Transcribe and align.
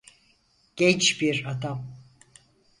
Genç 0.75 1.21
bir 1.21 1.45
adam. 1.45 1.85